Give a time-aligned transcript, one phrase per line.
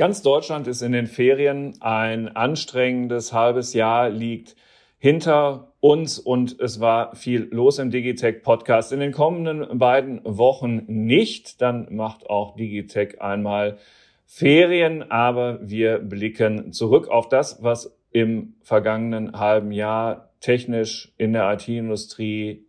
[0.00, 1.74] Ganz Deutschland ist in den Ferien.
[1.80, 4.56] Ein anstrengendes halbes Jahr liegt
[4.96, 8.92] hinter uns und es war viel los im Digitech Podcast.
[8.92, 11.60] In den kommenden beiden Wochen nicht.
[11.60, 13.76] Dann macht auch Digitech einmal
[14.24, 21.52] Ferien, aber wir blicken zurück auf das, was im vergangenen halben Jahr technisch in der
[21.52, 22.64] IT-Industrie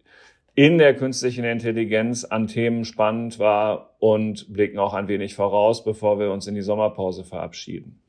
[0.54, 6.20] in der künstlichen Intelligenz an Themen spannend war und blicken auch ein wenig voraus, bevor
[6.20, 8.02] wir uns in die Sommerpause verabschieden.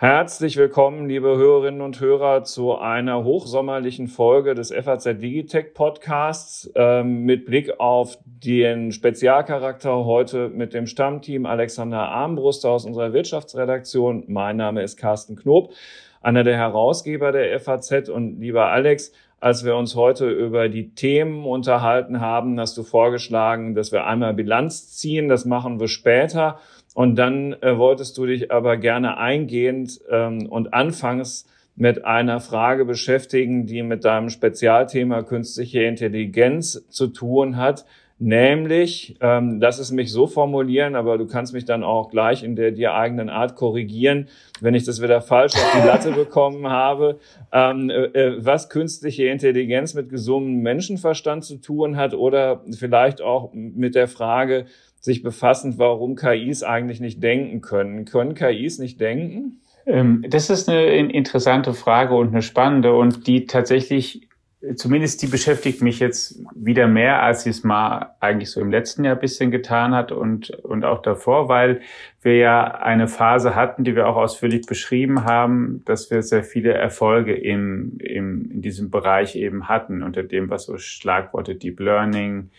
[0.00, 7.24] Herzlich willkommen, liebe Hörerinnen und Hörer, zu einer hochsommerlichen Folge des FAZ Digitech Podcasts ähm,
[7.24, 14.22] mit Blick auf den Spezialcharakter heute mit dem Stammteam Alexander Armbruster aus unserer Wirtschaftsredaktion.
[14.28, 15.72] Mein Name ist Carsten Knob,
[16.20, 21.44] einer der Herausgeber der FAZ und lieber Alex, als wir uns heute über die Themen
[21.44, 25.28] unterhalten haben, hast du vorgeschlagen, dass wir einmal Bilanz ziehen.
[25.28, 26.58] Das machen wir später.
[26.94, 32.84] Und dann äh, wolltest du dich aber gerne eingehend ähm, und anfangs mit einer Frage
[32.84, 37.84] beschäftigen, die mit deinem Spezialthema künstliche Intelligenz zu tun hat.
[38.20, 42.56] Nämlich, ähm, lass es mich so formulieren, aber du kannst mich dann auch gleich in
[42.56, 44.26] der dir eigenen Art korrigieren,
[44.60, 47.20] wenn ich das wieder falsch auf die Latte bekommen habe,
[47.52, 53.52] ähm, äh, äh, was künstliche Intelligenz mit gesundem Menschenverstand zu tun hat oder vielleicht auch
[53.52, 54.66] mit der Frage
[55.00, 58.04] sich befassend, warum KIs eigentlich nicht denken können.
[58.04, 59.60] Können KIs nicht denken?
[59.86, 64.27] Ähm, das ist eine interessante Frage und eine spannende und die tatsächlich
[64.74, 69.04] zumindest die beschäftigt mich jetzt wieder mehr, als sie es mal eigentlich so im letzten
[69.04, 71.80] Jahr bisschen getan hat und, und auch davor, weil
[72.22, 76.72] wir ja eine Phase hatten, die wir auch ausführlich beschrieben haben, dass wir sehr viele
[76.72, 82.50] Erfolge im, im, in diesem Bereich eben hatten, unter dem, was so Schlagworte Deep Learning,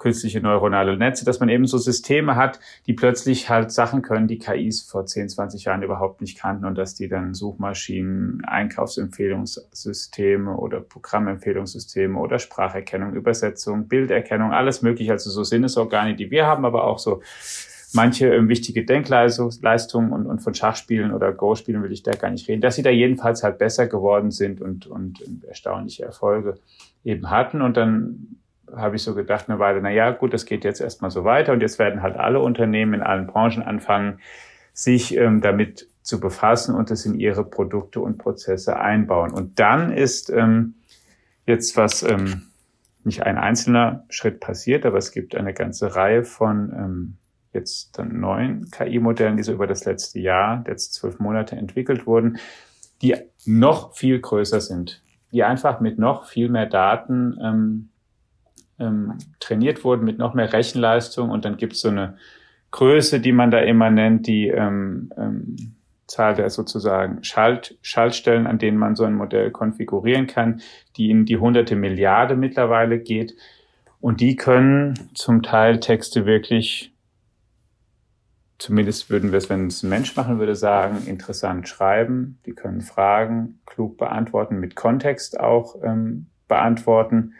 [0.00, 4.38] künstliche neuronale Netze, dass man eben so Systeme hat, die plötzlich halt Sachen können, die
[4.38, 10.80] KIs vor 10, 20 Jahren überhaupt nicht kannten und dass die dann Suchmaschinen, Einkaufsempfehlungssysteme oder
[10.80, 16.98] Programmempfehlungssysteme oder Spracherkennung, Übersetzung, Bilderkennung, alles mögliche, also so Sinnesorgane, die wir haben, aber auch
[16.98, 17.22] so
[17.92, 22.48] manche ähm, wichtige Denkleistungen und, und von Schachspielen oder Go-Spielen will ich da gar nicht
[22.48, 26.58] reden, dass sie da jedenfalls halt besser geworden sind und, und erstaunliche Erfolge
[27.04, 27.62] eben hatten.
[27.62, 28.39] Und dann
[28.76, 31.52] habe ich so gedacht eine Weile, na ja, gut, das geht jetzt erstmal so weiter
[31.52, 34.20] und jetzt werden halt alle Unternehmen in allen Branchen anfangen,
[34.72, 39.32] sich ähm, damit zu befassen und es in ihre Produkte und Prozesse einbauen.
[39.32, 40.74] Und dann ist ähm,
[41.46, 42.46] jetzt was ähm,
[43.04, 47.16] nicht ein einzelner Schritt passiert, aber es gibt eine ganze Reihe von ähm,
[47.52, 52.38] jetzt dann neuen KI-Modellen, die so über das letzte Jahr, jetzt zwölf Monate entwickelt wurden,
[53.02, 55.02] die noch viel größer sind,
[55.32, 57.89] die einfach mit noch viel mehr Daten ähm,
[58.80, 62.16] ähm, trainiert wurden mit noch mehr Rechenleistung und dann gibt es so eine
[62.70, 65.56] Größe, die man da immer nennt, die ähm, ähm,
[66.06, 70.60] Zahl der sozusagen Schalt, Schaltstellen, an denen man so ein Modell konfigurieren kann,
[70.96, 73.34] die in die hunderte Milliarde mittlerweile geht.
[74.00, 76.92] Und die können zum Teil Texte wirklich,
[78.58, 82.38] zumindest würden wir es, wenn es ein Mensch machen würde, sagen, interessant schreiben.
[82.46, 87.34] Die können Fragen klug beantworten, mit Kontext auch ähm, beantworten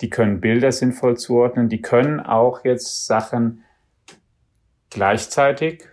[0.00, 3.64] die können Bilder sinnvoll zuordnen, die können auch jetzt Sachen
[4.90, 5.84] gleichzeitig,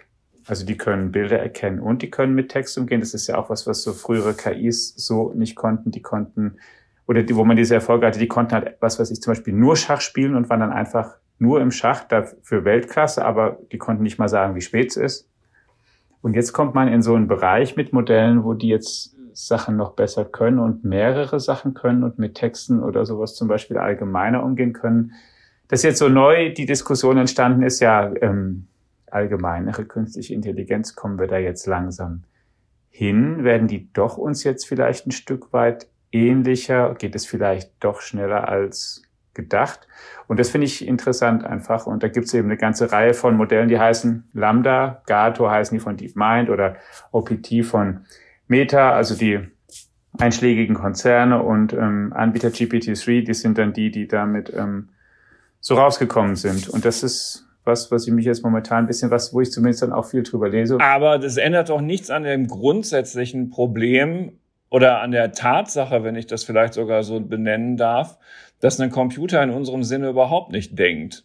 [0.46, 3.00] also die können Bilder erkennen und die können mit Text umgehen.
[3.00, 5.90] Das ist ja auch was, was so frühere KIs so nicht konnten.
[5.92, 6.58] Die konnten,
[7.08, 9.54] oder die, wo man diese Erfolge hatte, die konnten halt, was weiß ich, zum Beispiel
[9.54, 14.04] nur Schach spielen und waren dann einfach nur im Schach dafür Weltklasse, aber die konnten
[14.04, 15.30] nicht mal sagen, wie spät es ist.
[16.22, 19.94] Und jetzt kommt man in so einen Bereich mit Modellen, wo die jetzt Sachen noch
[19.94, 24.74] besser können und mehrere Sachen können und mit Texten oder sowas zum Beispiel allgemeiner umgehen
[24.74, 25.12] können.
[25.68, 28.68] Dass jetzt so neu die Diskussion entstanden ist, ja, ähm,
[29.12, 32.24] allgemeinere künstliche Intelligenz, kommen wir da jetzt langsam
[32.90, 33.44] hin?
[33.44, 36.96] Werden die doch uns jetzt vielleicht ein Stück weit ähnlicher?
[36.96, 39.04] Geht es vielleicht doch schneller als
[39.34, 39.88] gedacht?
[40.28, 41.88] Und das finde ich interessant einfach.
[41.88, 45.78] Und da gibt es eben eine ganze Reihe von Modellen, die heißen Lambda, Gato heißen
[45.78, 46.78] die von DeepMind oder
[47.12, 48.06] OPT von
[48.48, 49.40] Meta, also die
[50.18, 54.90] einschlägigen Konzerne und ähm, Anbieter GPT-3, die sind dann die, die damit ähm,
[55.60, 56.70] so rausgekommen sind.
[56.70, 59.82] Und das ist was, was ich mich jetzt momentan ein bisschen, was, wo ich zumindest
[59.82, 60.80] dann auch viel drüber lese.
[60.80, 64.34] Aber das ändert doch nichts an dem grundsätzlichen Problem
[64.70, 68.18] oder an der Tatsache, wenn ich das vielleicht sogar so benennen darf,
[68.60, 71.25] dass ein Computer in unserem Sinne überhaupt nicht denkt.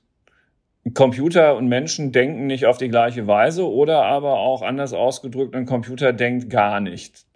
[0.94, 5.66] Computer und Menschen denken nicht auf die gleiche Weise oder aber auch anders ausgedrückt, ein
[5.66, 7.26] Computer denkt gar nicht.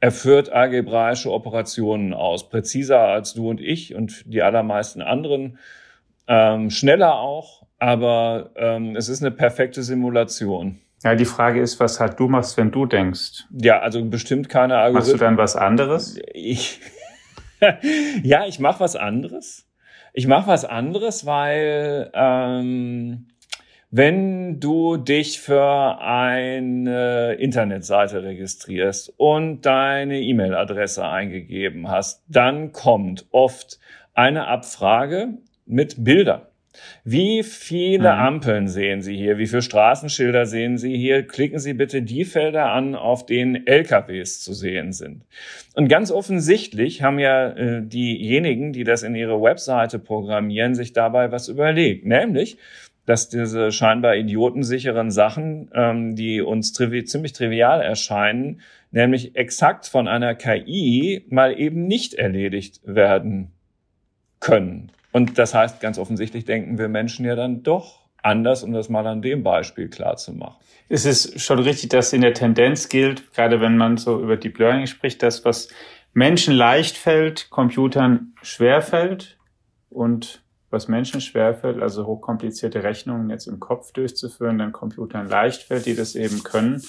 [0.00, 5.58] Er führt algebraische Operationen aus, präziser als du und ich und die allermeisten anderen,
[6.28, 10.80] ähm, schneller auch, aber ähm, es ist eine perfekte Simulation.
[11.02, 13.44] Ja, die Frage ist, was halt du machst, wenn du denkst.
[13.50, 14.94] Ja, also bestimmt keine Algorithmen.
[14.94, 16.18] Machst du dann was anderes?
[16.32, 16.80] Ich,
[18.22, 19.66] ja, ich mache was anderes.
[20.14, 23.28] Ich mache was anderes, weil ähm,
[23.90, 33.80] wenn du dich für eine Internetseite registrierst und deine E-Mail-Adresse eingegeben hast, dann kommt oft
[34.12, 36.42] eine Abfrage mit Bildern.
[37.04, 38.20] Wie viele mhm.
[38.20, 39.38] Ampeln sehen Sie hier?
[39.38, 41.26] Wie viele Straßenschilder sehen Sie hier?
[41.26, 45.24] Klicken Sie bitte die Felder an, auf denen LKWs zu sehen sind.
[45.74, 51.32] Und ganz offensichtlich haben ja äh, diejenigen, die das in ihre Webseite programmieren, sich dabei
[51.32, 52.06] was überlegt.
[52.06, 52.58] Nämlich,
[53.06, 58.60] dass diese scheinbar idiotensicheren Sachen, ähm, die uns trivi ziemlich trivial erscheinen,
[58.90, 63.50] nämlich exakt von einer KI mal eben nicht erledigt werden
[64.38, 64.92] können.
[65.12, 69.06] Und das heißt, ganz offensichtlich denken wir Menschen ja dann doch anders, um das mal
[69.06, 70.56] an dem Beispiel klar zu machen.
[70.88, 74.58] Es ist schon richtig, dass in der Tendenz gilt, gerade wenn man so über Deep
[74.58, 75.68] Learning spricht, dass was
[76.12, 79.38] Menschen leicht fällt, Computern schwer fällt
[79.90, 85.86] und was Menschen schwerfällt, also hochkomplizierte Rechnungen jetzt im Kopf durchzuführen, dann Computern leicht fällt,
[85.86, 86.82] die das eben können.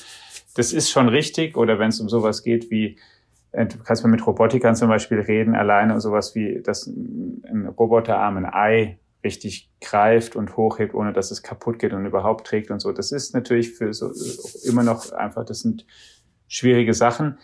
[0.55, 1.57] Das ist schon richtig.
[1.57, 2.97] Oder wenn es um sowas geht wie,
[3.83, 8.99] kannst mal mit Robotikern zum Beispiel reden, alleine sowas wie, dass ein Roboterarm ein Ei
[9.23, 12.91] richtig greift und hochhebt, ohne dass es kaputt geht und überhaupt trägt und so.
[12.91, 14.11] Das ist natürlich für so
[14.67, 15.85] immer noch einfach, das sind
[16.47, 17.37] schwierige Sachen.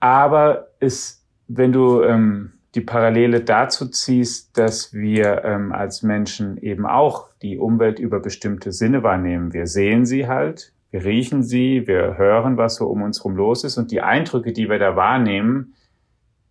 [0.00, 6.86] Aber es, wenn du ähm, die Parallele dazu ziehst, dass wir ähm, als Menschen eben
[6.86, 9.52] auch die Umwelt über bestimmte Sinne wahrnehmen.
[9.52, 13.64] Wir sehen sie halt, wir riechen sie, wir hören, was so um uns herum los
[13.64, 15.74] ist und die Eindrücke, die wir da wahrnehmen,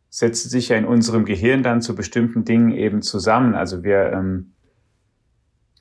[0.10, 3.56] setzen sich ja in unserem Gehirn dann zu bestimmten Dingen eben zusammen.
[3.56, 4.52] Also wir ähm,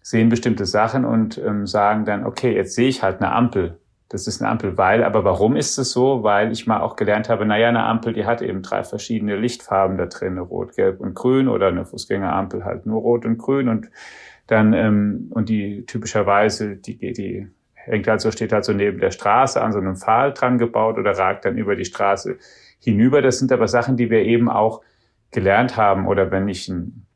[0.03, 3.81] sehen bestimmte Sachen und ähm, sagen dann, okay, jetzt sehe ich halt eine Ampel
[4.11, 6.25] das ist eine Ampel, weil, aber warum ist es so?
[6.25, 9.97] Weil ich mal auch gelernt habe, naja, eine Ampel, die hat eben drei verschiedene Lichtfarben
[9.97, 13.89] da drin, rot, gelb und grün oder eine Fußgängerampel halt nur rot und grün und
[14.49, 17.47] dann, ähm, und die typischerweise, die, die
[17.85, 20.99] hängt halt so, steht halt so neben der Straße an so einem Pfahl dran gebaut
[20.99, 22.39] oder ragt dann über die Straße
[22.79, 23.23] hinüber.
[23.23, 24.83] Das sind aber Sachen, die wir eben auch
[25.31, 27.07] gelernt haben oder wenn ich ein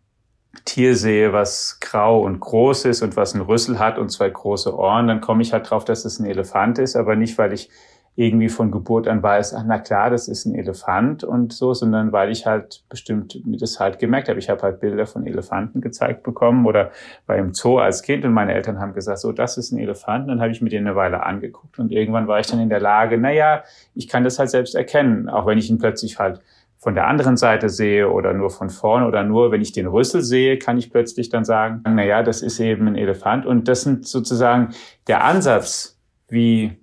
[0.65, 4.75] Tier sehe, was grau und groß ist und was einen Rüssel hat und zwei große
[4.77, 7.71] Ohren, dann komme ich halt drauf, dass es ein Elefant ist, aber nicht, weil ich
[8.17, 12.13] irgendwie von Geburt an weiß, ach, na klar, das ist ein Elefant und so, sondern
[12.13, 14.39] weil ich halt bestimmt das halt gemerkt habe.
[14.39, 16.93] Ich habe halt Bilder von Elefanten gezeigt bekommen oder
[17.27, 20.25] bei im Zoo als Kind und meine Eltern haben gesagt, so, das ist ein Elefant.
[20.25, 22.69] Und dann habe ich mir den eine Weile angeguckt und irgendwann war ich dann in
[22.69, 23.65] der Lage, na ja,
[23.95, 26.41] ich kann das halt selbst erkennen, auch wenn ich ihn plötzlich halt
[26.85, 30.21] von der anderen Seite sehe oder nur von vorne oder nur, wenn ich den Rüssel
[30.21, 33.47] sehe, kann ich plötzlich dann sagen, na ja, das ist eben ein Elefant.
[33.47, 34.75] Und das sind sozusagen
[35.09, 36.77] der Ansatz, wie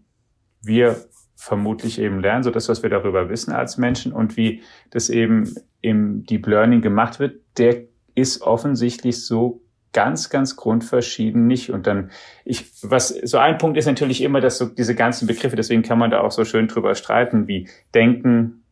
[0.63, 0.95] wir
[1.42, 4.62] vermutlich eben lernen, so das, was wir darüber wissen als Menschen und wie
[4.92, 11.72] das eben im Deep Learning gemacht wird, der ist offensichtlich so ganz, ganz grundverschieden nicht.
[11.72, 12.12] Und dann,
[12.46, 15.98] ich, was, so ein Punkt ist natürlich immer, dass so diese ganzen Begriffe, deswegen kann
[15.98, 18.64] man da auch so schön drüber streiten, wie Denken,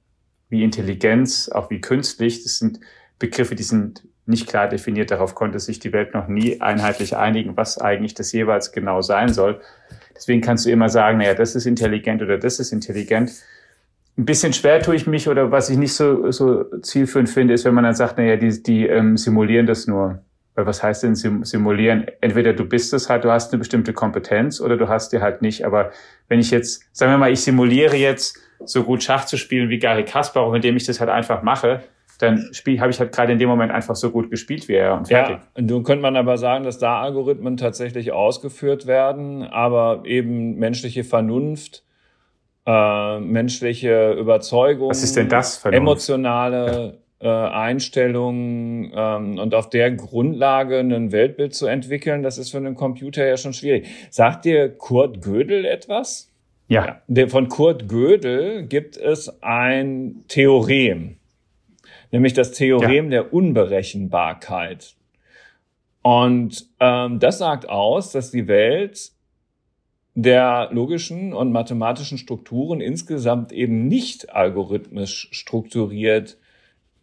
[0.50, 2.80] wie Intelligenz, auch wie künstlich, das sind
[3.18, 5.10] Begriffe, die sind nicht klar definiert.
[5.10, 9.34] Darauf konnte sich die Welt noch nie einheitlich einigen, was eigentlich das jeweils genau sein
[9.34, 9.60] soll.
[10.20, 13.32] Deswegen kannst du immer sagen, naja, das ist intelligent oder das ist intelligent.
[14.18, 17.64] Ein bisschen schwer tue ich mich oder was ich nicht so, so zielführend finde, ist,
[17.64, 20.20] wenn man dann sagt, naja, die, die ähm, simulieren das nur.
[20.56, 22.06] Weil was heißt denn simulieren?
[22.20, 25.42] Entweder du bist es halt, du hast eine bestimmte Kompetenz oder du hast die halt
[25.42, 25.66] nicht.
[25.66, 25.92] Aber
[26.28, 29.80] wenn ich jetzt, sagen wir mal, ich simuliere jetzt so gut Schach zu spielen wie
[29.80, 31.82] Gary Kasparov, indem ich das halt einfach mache,
[32.20, 35.08] dann habe ich halt gerade in dem Moment einfach so gut gespielt wie er und
[35.08, 35.38] fertig.
[35.56, 41.06] Ja, nun könnte man aber sagen, dass da Algorithmen tatsächlich ausgeführt werden, aber eben menschliche
[41.06, 41.84] Vernunft,
[42.66, 45.58] äh, menschliche Überzeugung, Was ist denn das?
[45.58, 45.82] Vernunft?
[45.82, 52.58] Emotionale äh, Einstellungen ähm, und auf der Grundlage ein Weltbild zu entwickeln, das ist für
[52.58, 53.88] einen Computer ja schon schwierig.
[54.10, 56.30] Sagt dir Kurt Gödel etwas?
[56.68, 57.02] Ja.
[57.08, 61.19] Der, von Kurt Gödel gibt es ein Theorem,
[62.12, 63.22] nämlich das Theorem ja.
[63.22, 64.96] der Unberechenbarkeit.
[66.02, 69.12] Und ähm, das sagt aus, dass die Welt
[70.16, 76.38] der logischen und mathematischen Strukturen insgesamt eben nicht algorithmisch strukturiert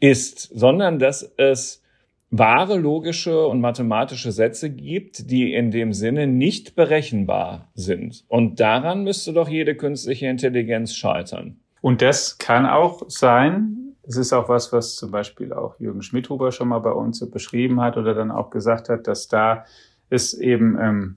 [0.01, 1.83] ist, sondern dass es
[2.31, 8.25] wahre logische und mathematische Sätze gibt, die in dem Sinne nicht berechenbar sind.
[8.29, 11.57] Und daran müsste doch jede künstliche Intelligenz scheitern.
[11.81, 16.53] Und das kann auch sein, es ist auch was, was zum Beispiel auch Jürgen Schmidhuber
[16.53, 19.65] schon mal bei uns beschrieben hat oder dann auch gesagt hat, dass da
[20.09, 21.17] es eben ähm,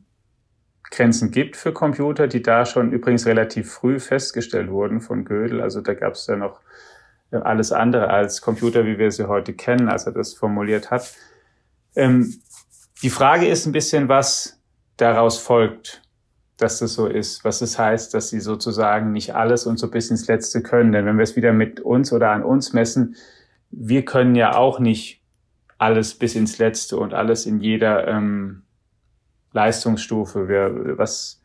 [0.90, 5.62] Grenzen gibt für Computer, die da schon übrigens relativ früh festgestellt wurden von Gödel.
[5.62, 6.62] Also da gab es ja noch
[7.32, 11.14] äh, alles andere als Computer, wie wir sie heute kennen, als er das formuliert hat.
[11.96, 12.42] Ähm,
[13.04, 14.60] die Frage ist ein bisschen, was
[14.98, 16.02] daraus folgt,
[16.60, 20.12] dass das so ist, was es heißt, dass sie sozusagen nicht alles und so bis
[20.12, 20.92] ins Letzte können.
[20.92, 23.16] Denn wenn wir es wieder mit uns oder an uns messen,
[23.72, 25.24] wir können ja auch nicht
[25.78, 28.64] alles bis ins Letzte und alles in jeder ähm,
[29.54, 30.48] Leistungsstufe.
[30.48, 31.42] Wir, was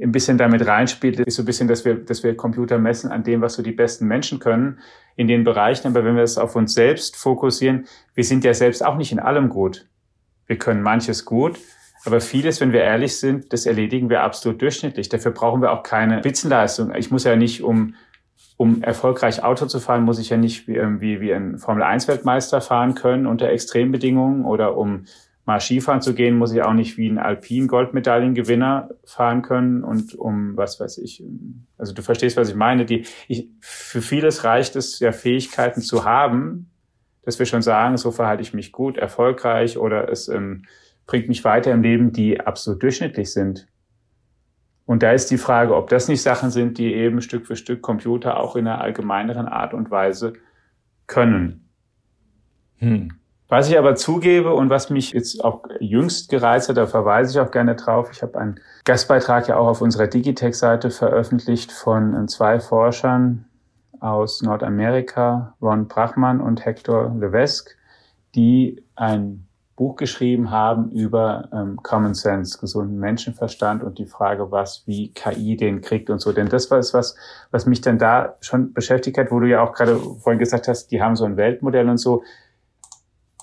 [0.00, 3.24] ein bisschen damit reinspielt, ist so ein bisschen, dass wir, dass wir Computer messen an
[3.24, 4.78] dem, was so die besten Menschen können
[5.16, 5.88] in den Bereichen.
[5.88, 9.18] Aber wenn wir es auf uns selbst fokussieren, wir sind ja selbst auch nicht in
[9.18, 9.88] allem gut.
[10.46, 11.58] Wir können manches gut,
[12.04, 15.08] aber vieles, wenn wir ehrlich sind, das erledigen wir absolut durchschnittlich.
[15.08, 16.94] Dafür brauchen wir auch keine Spitzenleistung.
[16.94, 17.94] Ich muss ja nicht, um,
[18.56, 22.94] um erfolgreich Auto zu fahren, muss ich ja nicht wie, wie, wie ein Formel-1-Weltmeister fahren
[22.94, 25.04] können unter Extrembedingungen oder um
[25.44, 30.56] mal Skifahren zu gehen, muss ich auch nicht wie ein Alpin-Goldmedaillengewinner fahren können und um
[30.56, 31.24] was weiß ich.
[31.76, 32.84] Also du verstehst, was ich meine.
[32.84, 36.70] Die, ich, für vieles reicht es ja Fähigkeiten zu haben,
[37.22, 40.62] dass wir schon sagen, so verhalte ich mich gut, erfolgreich oder es ähm,
[41.10, 43.66] bringt mich weiter im Leben, die absolut durchschnittlich sind.
[44.86, 47.82] Und da ist die Frage, ob das nicht Sachen sind, die eben Stück für Stück
[47.82, 50.34] Computer auch in einer allgemeineren Art und Weise
[51.08, 51.68] können.
[52.76, 53.10] Hm.
[53.48, 57.44] Was ich aber zugebe und was mich jetzt auch jüngst gereizt hat, da verweise ich
[57.44, 58.10] auch gerne drauf.
[58.12, 63.46] Ich habe einen Gastbeitrag ja auch auf unserer Digitech-Seite veröffentlicht von zwei Forschern
[63.98, 67.72] aus Nordamerika, Ron Brachmann und Hector Levesque,
[68.36, 69.48] die ein
[69.80, 75.56] Buch geschrieben haben über ähm, Common Sense, gesunden Menschenverstand und die Frage, was, wie KI
[75.56, 76.32] den kriegt und so.
[76.32, 77.16] Denn das war es, was,
[77.50, 80.88] was mich dann da schon beschäftigt hat, wo du ja auch gerade vorhin gesagt hast,
[80.88, 82.22] die haben so ein Weltmodell und so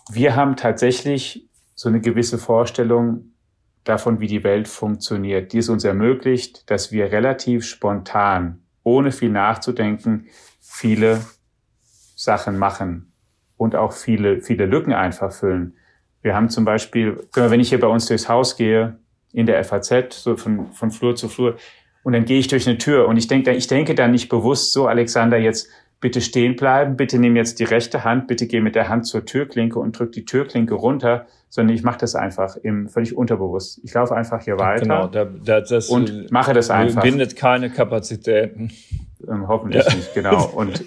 [0.10, 3.32] wir haben tatsächlich so eine gewisse Vorstellung
[3.84, 9.30] davon, wie die Welt funktioniert, die es uns ermöglicht, dass wir relativ spontan, ohne viel
[9.30, 10.28] nachzudenken,
[10.60, 11.22] viele
[12.16, 13.14] Sachen machen
[13.58, 15.78] und auch viele, viele Lücken einfach füllen.
[16.22, 18.98] Wir haben zum Beispiel, wenn ich hier bei uns durchs Haus gehe,
[19.34, 21.58] in der FAZ, so von, von Flur zu Flur,
[22.04, 24.72] und dann gehe ich durch eine Tür und ich denke, ich denke da nicht bewusst
[24.72, 25.68] so, Alexander, jetzt
[26.00, 29.26] bitte stehen bleiben, bitte nimm jetzt die rechte Hand, bitte geh mit der Hand zur
[29.26, 33.82] Türklinke und drück die Türklinke runter, sondern ich mache das einfach im völlig unterbewusst.
[33.84, 37.02] Ich laufe einfach hier weiter genau, da, da, das und mache das einfach.
[37.02, 38.72] Bindet keine Kapazitäten.
[39.30, 39.94] Ähm, hoffentlich ja.
[39.94, 40.46] nicht, genau.
[40.46, 40.86] Und,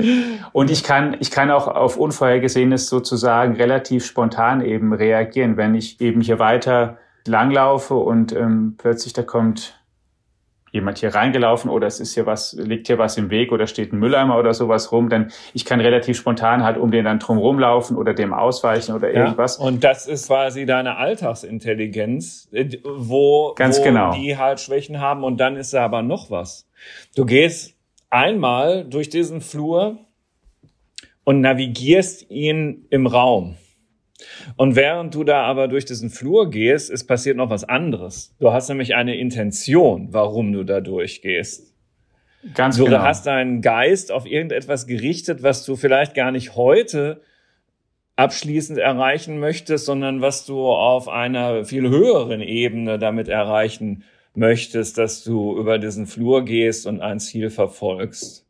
[0.52, 6.00] und ich kann, ich kann auch auf Unvorhergesehenes sozusagen relativ spontan eben reagieren, wenn ich
[6.00, 9.80] eben hier weiter langlaufe und ähm, plötzlich da kommt
[10.72, 13.92] jemand hier reingelaufen oder es ist hier was, liegt hier was im Weg oder steht
[13.92, 17.38] ein Mülleimer oder sowas rum, dann ich kann relativ spontan halt um den dann drum
[17.38, 19.56] rumlaufen oder dem ausweichen oder ja, irgendwas.
[19.56, 24.12] Und das ist quasi deine Alltagsintelligenz, äh, wo, Ganz wo genau.
[24.12, 26.68] die halt Schwächen haben und dann ist da aber noch was.
[27.16, 27.74] Du gehst
[28.10, 29.98] einmal durch diesen Flur
[31.24, 33.56] und navigierst ihn im Raum.
[34.56, 38.34] Und während du da aber durch diesen Flur gehst, ist passiert noch was anderes.
[38.38, 41.74] Du hast nämlich eine Intention, warum du da durchgehst.
[42.54, 42.98] Ganz du genau.
[42.98, 47.22] Du hast deinen Geist auf irgendetwas gerichtet, was du vielleicht gar nicht heute
[48.16, 55.24] abschließend erreichen möchtest, sondern was du auf einer viel höheren Ebene damit erreichen möchtest, dass
[55.24, 58.46] du über diesen Flur gehst und ein Ziel verfolgst.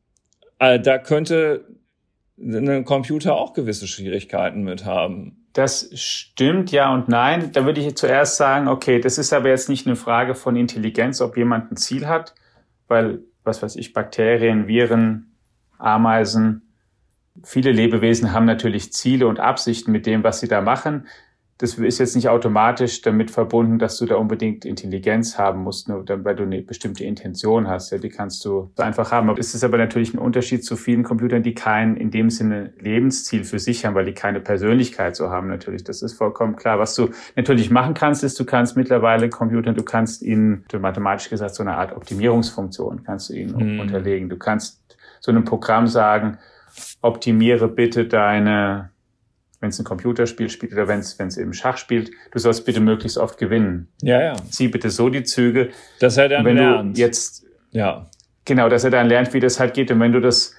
[0.58, 1.66] Äh, da könnte
[2.38, 5.46] ein Computer auch gewisse Schwierigkeiten mit haben.
[5.52, 7.50] Das stimmt, ja und nein.
[7.52, 11.20] Da würde ich zuerst sagen, okay, das ist aber jetzt nicht eine Frage von Intelligenz,
[11.20, 12.34] ob jemand ein Ziel hat,
[12.88, 15.34] weil, was weiß ich, Bakterien, Viren,
[15.78, 16.70] Ameisen,
[17.42, 21.06] viele Lebewesen haben natürlich Ziele und Absichten mit dem, was sie da machen
[21.60, 26.06] das ist jetzt nicht automatisch damit verbunden, dass du da unbedingt Intelligenz haben musst, nur
[26.08, 27.90] weil du eine bestimmte Intention hast.
[27.90, 29.28] Ja, die kannst du einfach haben.
[29.38, 33.44] Es ist aber natürlich ein Unterschied zu vielen Computern, die kein in dem Sinne Lebensziel
[33.44, 35.48] für sich haben, weil die keine Persönlichkeit so haben.
[35.48, 36.78] Natürlich, das ist vollkommen klar.
[36.78, 41.54] Was du natürlich machen kannst, ist, du kannst mittlerweile Computern, du kannst ihnen, mathematisch gesagt,
[41.54, 43.80] so eine Art Optimierungsfunktion kannst du ihnen mhm.
[43.80, 44.30] unterlegen.
[44.30, 44.80] Du kannst
[45.20, 46.38] so einem Programm sagen,
[47.02, 48.88] optimiere bitte deine
[49.60, 52.64] wenn es ein Computerspiel spielt oder wenn es wenn es eben Schach spielt, du sollst
[52.64, 53.88] bitte möglichst oft gewinnen.
[54.02, 54.36] Ja, ja.
[54.48, 55.70] Zieh bitte so die Züge.
[56.00, 56.96] Dass er dann wenn lernt.
[56.96, 58.08] Du jetzt, ja.
[58.46, 59.90] Genau, dass er dann lernt, wie das halt geht.
[59.90, 60.54] Und wenn du das,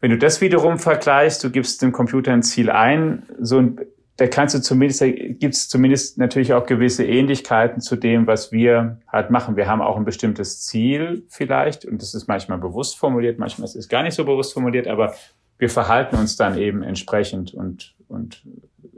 [0.00, 3.80] wenn du das wiederum vergleichst, du gibst dem Computer ein Ziel ein, so ein,
[4.16, 8.50] da kannst du zumindest, da gibt es zumindest natürlich auch gewisse Ähnlichkeiten zu dem, was
[8.50, 9.56] wir halt machen.
[9.56, 13.76] Wir haben auch ein bestimmtes Ziel vielleicht und das ist manchmal bewusst formuliert, manchmal ist
[13.76, 15.14] es gar nicht so bewusst formuliert, aber
[15.58, 18.42] wir verhalten uns dann eben entsprechend und, und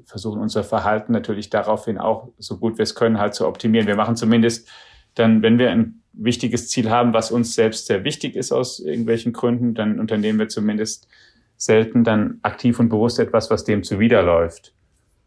[0.04, 3.86] versuchen unser Verhalten natürlich daraufhin auch so gut wir es können halt zu optimieren.
[3.86, 4.68] Wir machen zumindest
[5.14, 9.32] dann, wenn wir ein wichtiges Ziel haben, was uns selbst sehr wichtig ist aus irgendwelchen
[9.32, 11.08] Gründen, dann unternehmen wir zumindest
[11.56, 14.74] selten dann aktiv und bewusst etwas, was dem zuwiderläuft.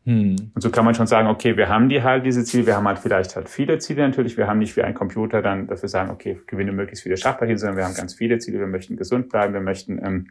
[0.06, 0.52] Hm.
[0.54, 2.88] Und so kann man schon sagen, okay, wir haben die halt, diese Ziele, wir haben
[2.88, 6.12] halt vielleicht halt viele Ziele natürlich, wir haben nicht wie ein Computer dann dafür sagen,
[6.12, 9.54] okay, gewinne möglichst viele Schachpartien, sondern wir haben ganz viele Ziele, wir möchten gesund bleiben,
[9.54, 10.28] wir möchten ähm,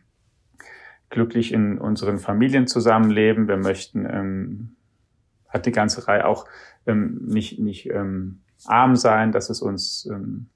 [1.12, 4.76] glücklich in unseren Familien zusammenleben, wir möchten, ähm,
[5.48, 6.46] hat die ganze Reihe auch
[6.86, 10.48] ähm, nicht, nicht ähm, arm sein, dass es uns ähm,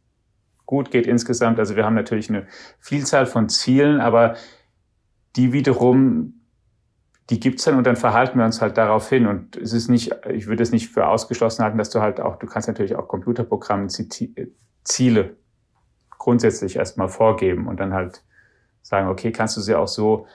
[0.64, 1.60] gut geht insgesamt.
[1.60, 2.46] Also wir haben natürlich eine
[2.80, 4.34] Vielzahl von Zielen, aber
[5.36, 6.36] die wiederum
[7.30, 9.26] die gibt's dann und dann verhalten wir uns halt darauf hin.
[9.26, 12.36] Und es ist nicht, ich würde es nicht für ausgeschlossen halten, dass du halt auch,
[12.36, 13.88] du kannst natürlich auch Computerprogrammen
[14.84, 15.36] Ziele
[16.18, 18.22] grundsätzlich erstmal vorgeben und dann halt
[18.82, 20.26] sagen, okay, kannst du sie auch so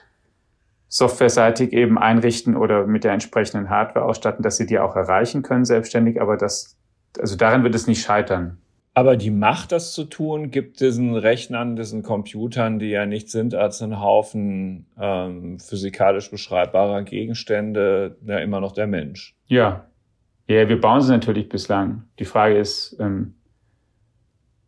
[0.92, 5.64] softwareseitig eben einrichten oder mit der entsprechenden Hardware ausstatten, dass sie die auch erreichen können
[5.64, 6.76] selbstständig, aber das,
[7.18, 8.58] also daran wird es nicht scheitern.
[8.92, 13.54] Aber die Macht, das zu tun, gibt diesen Rechnern, diesen Computern, die ja nichts sind
[13.54, 19.34] als ein Haufen ähm, physikalisch beschreibbarer Gegenstände, ja immer noch der Mensch.
[19.46, 19.86] Ja.
[20.46, 22.02] Ja, wir bauen sie natürlich bislang.
[22.18, 23.32] Die Frage ist, ähm,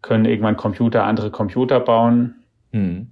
[0.00, 2.36] können irgendwann Computer andere Computer bauen?
[2.72, 3.08] Hm.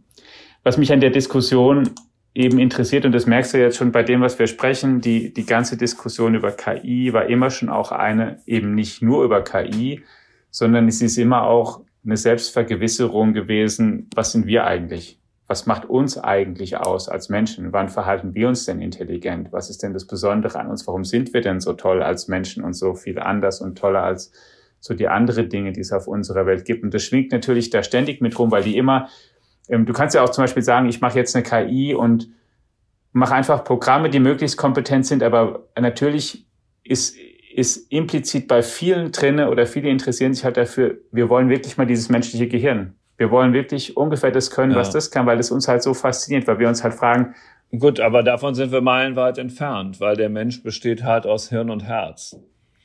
[0.63, 1.91] Was mich an der Diskussion
[2.35, 5.45] eben interessiert, und das merkst du jetzt schon bei dem, was wir sprechen, die, die
[5.45, 10.03] ganze Diskussion über KI war immer schon auch eine, eben nicht nur über KI,
[10.51, 15.19] sondern es ist immer auch eine Selbstvergewisserung gewesen, was sind wir eigentlich?
[15.47, 17.73] Was macht uns eigentlich aus als Menschen?
[17.73, 19.53] Wann verhalten wir uns denn intelligent?
[19.53, 20.87] Was ist denn das Besondere an uns?
[20.87, 24.33] Warum sind wir denn so toll als Menschen und so viel anders und toller als
[24.81, 26.83] so die andere Dinge, die es auf unserer Welt gibt?
[26.83, 29.09] Und das schwingt natürlich da ständig mit rum, weil die immer,
[29.69, 32.29] du kannst ja auch zum Beispiel sagen, ich mache jetzt eine KI und
[33.13, 36.47] mache einfach Programme, die möglichst kompetent sind, aber natürlich
[36.83, 37.17] ist
[37.55, 41.87] ist implizit bei vielen drinne oder viele interessieren sich halt dafür, wir wollen wirklich mal
[41.87, 42.95] dieses menschliche Gehirn.
[43.19, 44.79] Wir wollen wirklich ungefähr das können, ja.
[44.79, 47.35] was das kann, weil es uns halt so fasziniert, weil wir uns halt fragen.
[47.79, 51.85] Gut, aber davon sind wir meilenweit entfernt, weil der Mensch besteht halt aus Hirn und
[51.85, 52.37] Herz.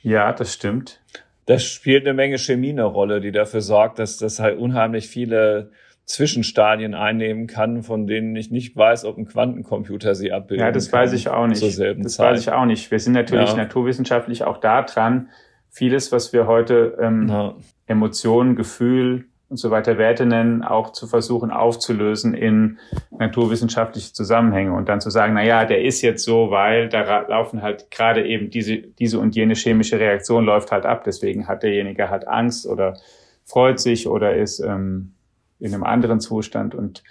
[0.02, 1.02] Ja, das stimmt.
[1.46, 5.72] Das spielt eine Menge Chemie eine Rolle, die dafür sorgt, dass das halt unheimlich viele
[6.08, 10.66] Zwischenstadien einnehmen kann, von denen ich nicht weiß, ob ein Quantencomputer sie abbildet.
[10.66, 11.62] Ja, das weiß ich auch nicht.
[11.62, 12.32] Das Zeit.
[12.32, 12.90] weiß ich auch nicht.
[12.90, 13.58] Wir sind natürlich ja.
[13.58, 15.28] naturwissenschaftlich auch da dran,
[15.70, 17.56] vieles, was wir heute ähm, ja.
[17.88, 22.80] Emotionen, Gefühl und so weiter Werte nennen, auch zu versuchen aufzulösen in
[23.12, 27.62] naturwissenschaftliche Zusammenhänge und dann zu sagen, na ja, der ist jetzt so, weil da laufen
[27.62, 31.04] halt gerade eben diese, diese und jene chemische Reaktion läuft halt ab.
[31.04, 32.98] Deswegen hat derjenige halt Angst oder
[33.44, 35.14] freut sich oder ist ähm,
[35.60, 37.04] in einem anderen Zustand und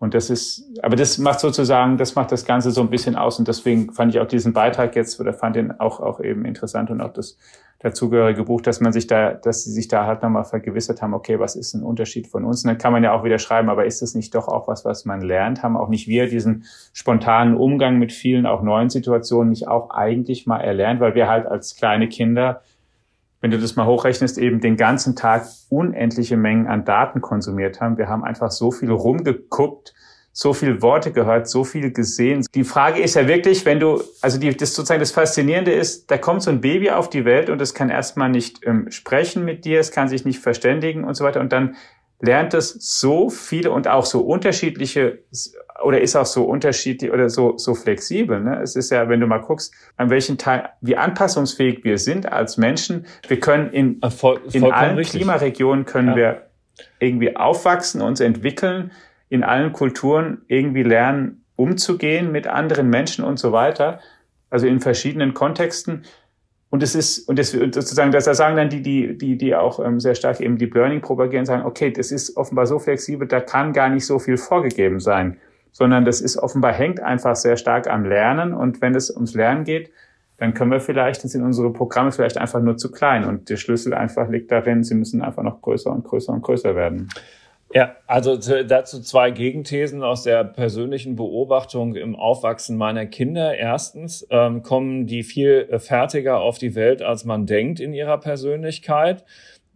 [0.00, 3.38] und das ist, aber das macht sozusagen, das macht das Ganze so ein bisschen aus
[3.38, 6.90] und deswegen fand ich auch diesen Beitrag jetzt oder fand den auch, auch eben interessant
[6.90, 7.36] und auch das
[7.80, 11.38] dazugehörige Buch, dass man sich da, dass sie sich da halt nochmal vergewissert haben, okay,
[11.38, 12.64] was ist ein Unterschied von uns?
[12.64, 14.86] Und dann kann man ja auch wieder schreiben, aber ist das nicht doch auch was,
[14.86, 15.62] was man lernt?
[15.62, 20.46] Haben auch nicht wir diesen spontanen Umgang mit vielen auch neuen Situationen nicht auch eigentlich
[20.46, 22.62] mal erlernt, weil wir halt als kleine Kinder
[23.40, 27.96] wenn du das mal hochrechnest, eben den ganzen Tag unendliche Mengen an Daten konsumiert haben.
[27.96, 29.94] Wir haben einfach so viel rumgeguckt,
[30.32, 32.44] so viel Worte gehört, so viel gesehen.
[32.54, 36.18] Die Frage ist ja wirklich, wenn du, also die, das sozusagen das Faszinierende ist, da
[36.18, 39.64] kommt so ein Baby auf die Welt und es kann erstmal nicht ähm, sprechen mit
[39.64, 41.76] dir, es kann sich nicht verständigen und so weiter und dann
[42.20, 45.20] lernt es so viele und auch so unterschiedliche
[45.82, 48.40] oder ist auch so unterschiedlich oder so, so flexibel.
[48.40, 48.60] Ne?
[48.62, 52.56] Es ist ja, wenn du mal guckst, an welchen Teil, wie anpassungsfähig wir sind als
[52.56, 53.06] Menschen.
[53.28, 55.20] Wir können in, Voll, in allen richtig.
[55.20, 56.16] Klimaregionen können ja.
[56.16, 56.46] wir
[56.98, 58.92] irgendwie aufwachsen, uns entwickeln,
[59.28, 64.00] in allen Kulturen irgendwie lernen, umzugehen mit anderen Menschen und so weiter.
[64.50, 66.04] Also in verschiedenen Kontexten.
[66.70, 69.98] Und es ist, und das sozusagen, das sagen dann die, die, die, die auch ähm,
[69.98, 73.72] sehr stark eben Deep Learning propagieren, sagen, okay, das ist offenbar so flexibel, da kann
[73.72, 75.38] gar nicht so viel vorgegeben sein
[75.72, 78.52] sondern das ist offenbar hängt einfach sehr stark am Lernen.
[78.52, 79.90] Und wenn es ums Lernen geht,
[80.38, 83.24] dann können wir vielleicht, dann sind unsere Programme vielleicht einfach nur zu klein.
[83.24, 86.74] Und der Schlüssel einfach liegt darin, sie müssen einfach noch größer und größer und größer
[86.74, 87.10] werden.
[87.72, 93.56] Ja, also dazu zwei Gegenthesen aus der persönlichen Beobachtung im Aufwachsen meiner Kinder.
[93.56, 99.24] Erstens ähm, kommen die viel fertiger auf die Welt, als man denkt in ihrer Persönlichkeit.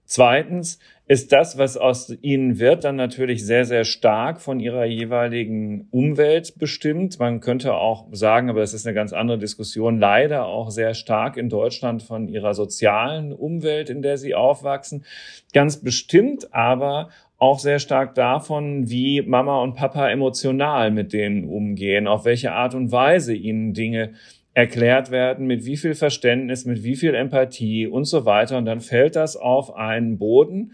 [0.06, 5.86] Zweitens ist das, was aus ihnen wird, dann natürlich sehr, sehr stark von ihrer jeweiligen
[5.90, 7.18] Umwelt bestimmt.
[7.18, 11.36] Man könnte auch sagen, aber es ist eine ganz andere Diskussion, leider auch sehr stark
[11.36, 15.04] in Deutschland von ihrer sozialen Umwelt, in der sie aufwachsen.
[15.52, 22.06] Ganz bestimmt aber auch sehr stark davon, wie Mama und Papa emotional mit denen umgehen,
[22.06, 24.14] auf welche Art und Weise ihnen Dinge
[24.54, 28.56] erklärt werden, mit wie viel Verständnis, mit wie viel Empathie und so weiter.
[28.56, 30.72] Und dann fällt das auf einen Boden,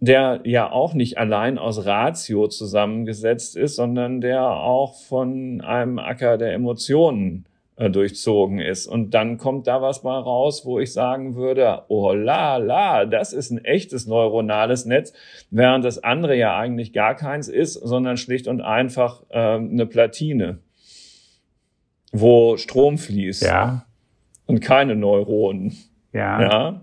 [0.00, 6.36] der ja auch nicht allein aus Ratio zusammengesetzt ist, sondern der auch von einem Acker
[6.36, 7.44] der Emotionen
[7.76, 8.88] äh, durchzogen ist.
[8.88, 13.32] Und dann kommt da was mal raus, wo ich sagen würde, oh la la, das
[13.32, 15.12] ist ein echtes neuronales Netz,
[15.50, 20.58] während das andere ja eigentlich gar keins ist, sondern schlicht und einfach äh, eine Platine,
[22.12, 23.42] wo Strom fließt.
[23.42, 23.86] Ja.
[24.46, 25.76] Und keine Neuronen.
[26.12, 26.40] Ja.
[26.40, 26.80] ja.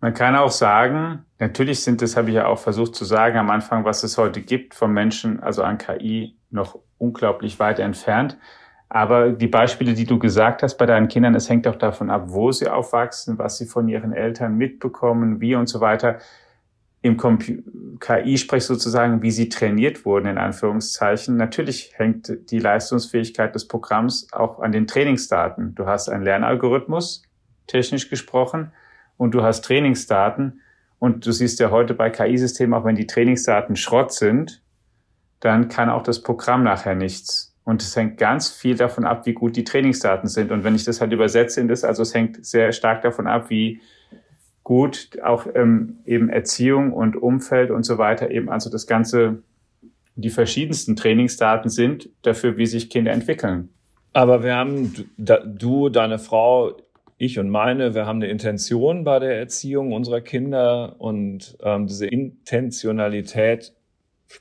[0.00, 3.50] Man kann auch sagen, natürlich sind, das habe ich ja auch versucht zu sagen am
[3.50, 8.36] Anfang, was es heute gibt vom Menschen, also an KI, noch unglaublich weit entfernt.
[8.88, 12.24] Aber die Beispiele, die du gesagt hast bei deinen Kindern, es hängt auch davon ab,
[12.28, 16.18] wo sie aufwachsen, was sie von ihren Eltern mitbekommen, wie und so weiter.
[17.00, 17.16] Im
[18.00, 21.36] KI spricht sozusagen, wie sie trainiert wurden, in Anführungszeichen.
[21.36, 25.74] Natürlich hängt die Leistungsfähigkeit des Programms auch an den Trainingsdaten.
[25.76, 27.22] Du hast einen Lernalgorithmus,
[27.68, 28.72] technisch gesprochen,
[29.16, 30.60] und du hast Trainingsdaten.
[30.98, 34.62] Und du siehst ja heute bei KI-Systemen, auch wenn die Trainingsdaten Schrott sind,
[35.40, 37.54] dann kann auch das Programm nachher nichts.
[37.62, 40.50] Und es hängt ganz viel davon ab, wie gut die Trainingsdaten sind.
[40.50, 43.50] Und wenn ich das halt übersetze in das, also es hängt sehr stark davon ab,
[43.50, 43.80] wie
[44.68, 49.42] gut auch ähm, eben Erziehung und Umfeld und so weiter eben also das ganze,
[50.14, 53.70] die verschiedensten Trainingsdaten sind dafür, wie sich Kinder entwickeln.
[54.12, 56.76] Aber wir haben, du, deine Frau,
[57.16, 62.06] ich und meine, wir haben eine Intention bei der Erziehung unserer Kinder und ähm, diese
[62.06, 63.72] Intentionalität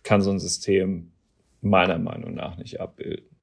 [0.04, 1.14] kann so ein System
[1.62, 3.37] meiner Meinung nach nicht abbilden.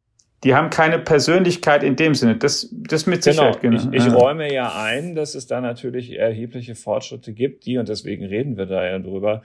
[0.44, 2.36] Die haben keine Persönlichkeit in dem Sinne.
[2.36, 3.52] Das, das mit genau.
[3.52, 3.60] Sicherheit.
[3.60, 3.92] Genau.
[3.92, 8.24] Ich, ich räume ja ein, dass es da natürlich erhebliche Fortschritte gibt, die, und deswegen
[8.24, 9.42] reden wir da ja drüber,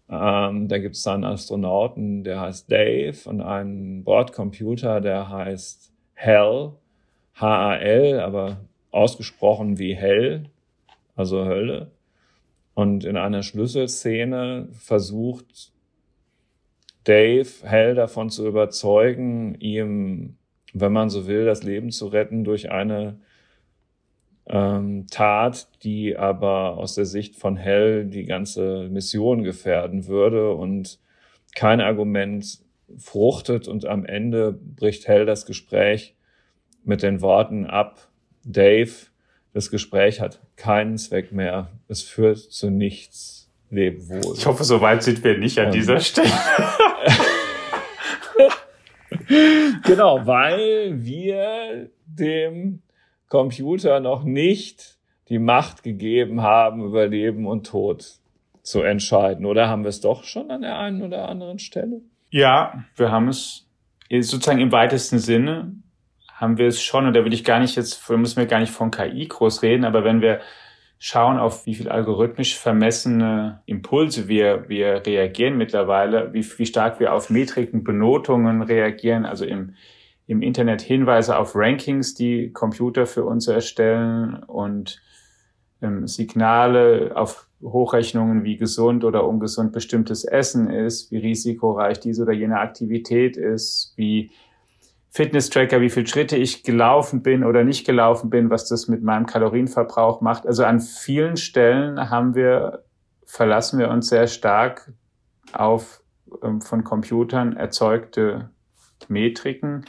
[0.09, 6.71] Ähm, da gibt es einen Astronauten, der heißt Dave und einen Bordcomputer, der heißt Hell.
[7.35, 10.49] H-A-L, aber ausgesprochen wie hell,
[11.15, 11.91] also Hölle.
[12.73, 15.71] Und in einer Schlüsselszene versucht
[17.03, 20.37] Dave Hell davon zu überzeugen, ihm,
[20.73, 23.19] wenn man so will, das Leben zu retten durch eine
[24.47, 30.99] ähm, Tat, die aber aus der Sicht von Hell die ganze Mission gefährden würde und
[31.55, 32.59] kein Argument
[32.97, 36.14] fruchtet und am Ende bricht Hell das Gespräch
[36.85, 38.07] mit den Worten ab,
[38.43, 38.91] Dave,
[39.53, 41.69] das Gespräch hat keinen Zweck mehr.
[41.87, 43.49] Es führt zu nichts.
[43.69, 44.35] Leb wohl.
[44.35, 46.29] Ich hoffe, so weit sind wir nicht an Und dieser Stelle.
[49.83, 52.81] genau, weil wir dem
[53.27, 54.97] Computer noch nicht
[55.29, 58.19] die Macht gegeben haben, über Leben und Tod
[58.61, 59.45] zu entscheiden.
[59.45, 62.01] Oder haben wir es doch schon an der einen oder anderen Stelle?
[62.29, 63.67] Ja, wir haben es
[64.09, 65.71] sozusagen im weitesten Sinne
[66.35, 68.71] haben wir es schon, und da will ich gar nicht jetzt, müssen wir gar nicht
[68.71, 70.41] von KI groß reden, aber wenn wir
[70.99, 77.13] schauen, auf wie viel algorithmisch vermessene Impulse wir, wir reagieren mittlerweile, wie, wie stark wir
[77.13, 79.75] auf Metriken, Benotungen reagieren, also im,
[80.27, 85.01] im Internet Hinweise auf Rankings, die Computer für uns erstellen und
[85.81, 92.33] ähm, Signale auf Hochrechnungen, wie gesund oder ungesund bestimmtes Essen ist, wie risikoreich diese oder
[92.33, 94.31] jene Aktivität ist, wie
[95.15, 99.25] Fitness-Tracker, wie viele Schritte ich gelaufen bin oder nicht gelaufen bin, was das mit meinem
[99.25, 100.45] Kalorienverbrauch macht.
[100.45, 102.83] Also an vielen Stellen haben wir,
[103.25, 104.91] verlassen wir uns sehr stark
[105.53, 106.03] auf
[106.43, 108.49] ähm, von Computern erzeugte
[109.07, 109.85] Metriken,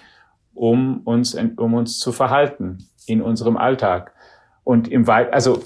[0.54, 4.14] um uns, um uns zu verhalten in unserem Alltag.
[4.62, 5.60] Und im Weit, also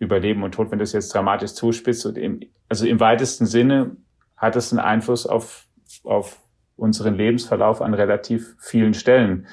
[0.00, 3.98] über Leben und Tod, wenn das jetzt dramatisch zuspitzt, und im, also im weitesten Sinne
[4.36, 5.68] hat es einen Einfluss auf,
[6.02, 6.40] auf
[6.80, 9.46] unseren Lebensverlauf an relativ vielen Stellen.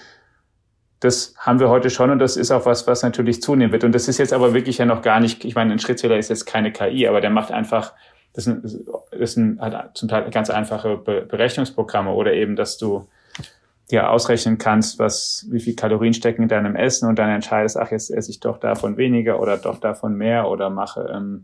[1.00, 3.84] Das haben wir heute schon und das ist auch was, was natürlich zunehmen wird.
[3.84, 6.30] Und das ist jetzt aber wirklich ja noch gar nicht, ich meine, ein Schrittzähler ist
[6.30, 7.94] jetzt keine KI, aber der macht einfach,
[8.34, 13.08] das ist, ein, das sind halt zum Teil ganz einfache Berechnungsprogramme oder eben, dass du
[13.92, 17.92] dir ausrechnen kannst, was, wie viel Kalorien stecken in deinem Essen und dann entscheidest, ach,
[17.92, 21.44] jetzt esse ich doch davon weniger oder doch davon mehr oder mache ähm,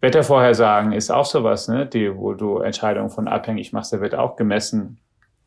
[0.00, 4.36] Wettervorhersagen ist auch sowas, ne, die, wo du Entscheidungen von abhängig machst, da wird auch
[4.36, 4.98] gemessen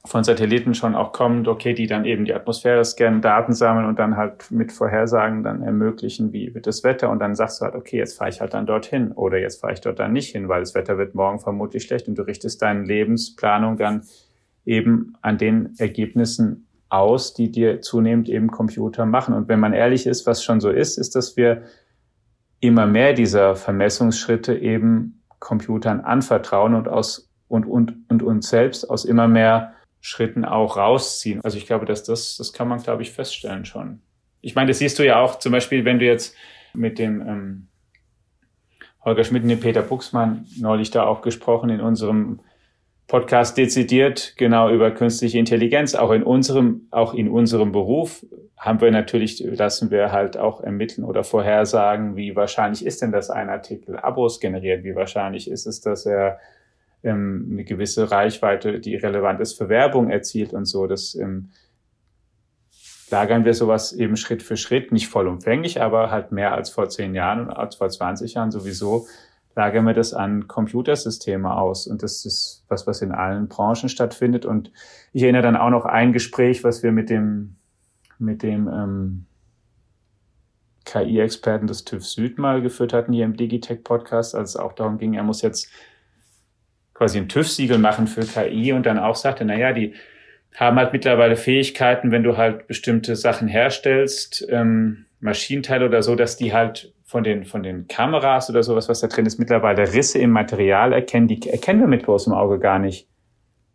[0.04, 4.00] von Satelliten schon auch kommend, okay, die dann eben die Atmosphäre scannen, Daten sammeln und
[4.00, 7.76] dann halt mit Vorhersagen dann ermöglichen, wie wird das Wetter und dann sagst du halt,
[7.76, 10.50] okay, jetzt fahre ich halt dann dorthin oder jetzt fahre ich dort dann nicht hin,
[10.50, 14.04] weil das Wetter wird morgen vermutlich schlecht und du richtest deine Lebensplanung dann
[14.66, 19.34] eben an den Ergebnissen aus, die dir zunehmend eben Computer machen.
[19.34, 21.64] Und wenn man ehrlich ist, was schon so ist, ist, dass wir
[22.62, 29.04] immer mehr dieser Vermessungsschritte eben Computern anvertrauen und aus und, und, und uns selbst aus
[29.04, 31.42] immer mehr Schritten auch rausziehen.
[31.44, 34.02] Also ich glaube, dass das, das kann man, glaube ich, feststellen schon.
[34.40, 36.36] Ich meine, das siehst du ja auch zum Beispiel, wenn du jetzt
[36.74, 37.68] mit dem ähm,
[39.04, 42.40] Holger Schmidt und dem Peter Buchsmann neulich da auch gesprochen in unserem
[43.12, 45.96] Podcast dezidiert genau über künstliche Intelligenz.
[45.96, 51.04] Auch in unserem, auch in unserem Beruf haben wir natürlich, lassen wir halt auch ermitteln
[51.04, 54.86] oder vorhersagen, wie wahrscheinlich ist denn, dass ein Artikel Abos generiert?
[54.86, 56.40] Wie wahrscheinlich ist es, dass er
[57.04, 60.88] ähm, eine gewisse Reichweite, die relevant ist für Werbung erzielt und so.
[60.88, 61.50] Das ähm,
[63.10, 67.14] lagern wir sowas eben Schritt für Schritt, nicht vollumfänglich, aber halt mehr als vor zehn
[67.14, 69.06] Jahren und als vor 20 Jahren sowieso
[69.56, 71.88] lagern wir das an Computersysteme aus.
[71.88, 74.46] Und das ist was, was in allen Branchen stattfindet.
[74.46, 74.72] Und
[75.14, 77.56] ich erinnere dann auch noch ein Gespräch, was wir mit dem,
[78.18, 79.26] mit dem ähm,
[80.86, 85.14] KI-Experten des TÜV Süd mal geführt hatten hier im Digitech-Podcast, als es auch darum ging,
[85.14, 85.70] er muss jetzt
[86.94, 89.94] quasi ein TÜV-Siegel machen für KI und dann auch sagte, na ja, die
[90.56, 96.36] haben halt mittlerweile Fähigkeiten, wenn du halt bestimmte Sachen herstellst, ähm, Maschinenteile oder so, dass
[96.36, 100.18] die halt von den, von den Kameras oder sowas, was da drin ist, mittlerweile Risse
[100.20, 103.10] im Material erkennen, die erkennen wir mit bloßem Auge gar nicht.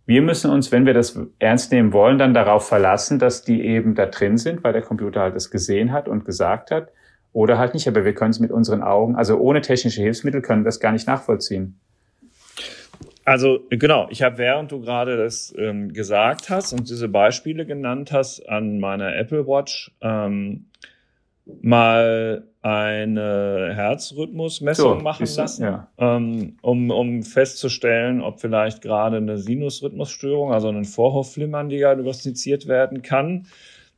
[0.07, 3.95] Wir müssen uns, wenn wir das ernst nehmen wollen, dann darauf verlassen, dass die eben
[3.95, 6.89] da drin sind, weil der Computer halt das gesehen hat und gesagt hat.
[7.35, 10.63] Oder halt nicht, aber wir können es mit unseren Augen, also ohne technische Hilfsmittel können
[10.63, 11.79] wir das gar nicht nachvollziehen.
[13.27, 18.13] Also genau, ich habe während du gerade das ähm, gesagt hast und diese Beispiele genannt
[18.13, 20.71] hast an meiner Apple Watch ähm,
[21.61, 25.89] mal eine Herzrhythmusmessung so, machen lassen, ja.
[25.99, 33.47] ähm, um, um festzustellen, ob vielleicht gerade eine Sinusrhythmusstörung, also ein Vorhofflimmern diagnostiziert werden kann.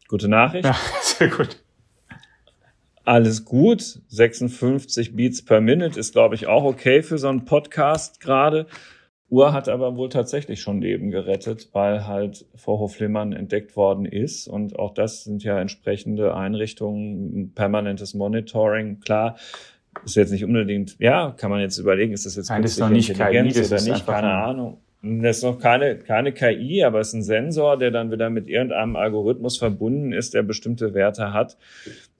[0.07, 0.67] Gute Nachricht.
[0.67, 1.65] Ja, sehr gut.
[3.05, 4.01] Alles gut.
[4.09, 8.67] 56 Beats per Minute ist, glaube ich, auch okay für so einen Podcast gerade.
[9.31, 14.49] Uhr hat aber wohl tatsächlich schon Leben gerettet, weil halt Vorhofflimmern entdeckt worden ist.
[14.49, 19.01] Und auch das sind ja entsprechende Einrichtungen, permanentes Monitoring.
[19.01, 19.37] Klar,
[20.05, 22.79] ist jetzt nicht unbedingt, ja, kann man jetzt überlegen, ist das jetzt Nein, das ist
[22.79, 24.79] noch nicht KI, oder nicht, keine Ahnung.
[25.01, 28.49] Das ist noch keine, keine KI, aber es ist ein Sensor, der dann wieder mit
[28.49, 31.57] irgendeinem Algorithmus verbunden ist, der bestimmte Werte hat,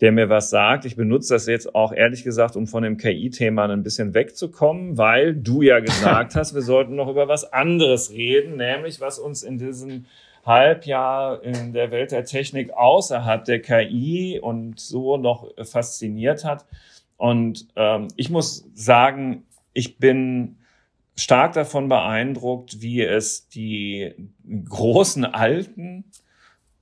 [0.01, 0.85] der mir was sagt.
[0.85, 5.35] Ich benutze das jetzt auch ehrlich gesagt, um von dem KI-Thema ein bisschen wegzukommen, weil
[5.35, 9.59] du ja gesagt hast, wir sollten noch über was anderes reden, nämlich was uns in
[9.59, 10.05] diesem
[10.47, 16.65] Halbjahr in der Welt der Technik außerhalb der KI und so noch fasziniert hat.
[17.17, 20.59] Und ähm, ich muss sagen, ich bin
[21.19, 24.15] stark davon beeindruckt, wie es die
[24.69, 26.05] großen Alten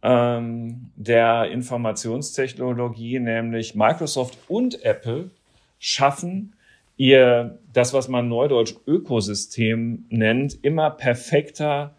[0.03, 5.31] ähm, der Informationstechnologie, nämlich Microsoft und Apple,
[5.79, 6.55] schaffen,
[6.99, 11.96] ihr das, was man neudeutsch Ökosystem nennt, immer perfekter